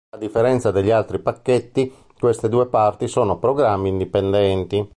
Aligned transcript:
A 0.09 0.17
differenza 0.17 0.71
degli 0.71 0.89
altri 0.89 1.19
pacchetti, 1.19 1.93
queste 2.19 2.49
due 2.49 2.65
parti 2.65 3.07
sono 3.07 3.37
programmi 3.37 3.89
indipendenti. 3.89 4.89